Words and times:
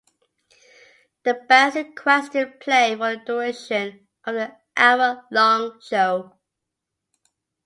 The 1.23 1.35
bands 1.47 1.75
in 1.75 1.93
question 1.93 2.55
play 2.59 2.95
for 2.95 3.17
the 3.17 3.21
duration 3.23 4.07
of 4.25 4.33
the 4.33 4.55
hour-long 4.75 5.79
show. 5.79 6.39